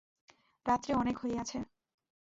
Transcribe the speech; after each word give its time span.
রাত্রি 0.65 0.91
অনেক 0.93 1.15
হইয়াছে। 1.19 1.57